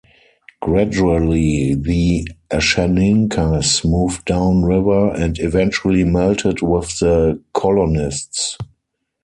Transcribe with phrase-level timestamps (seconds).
[0.63, 8.57] Gradually the Ashaninkas moved down river and eventually melted with the colonists.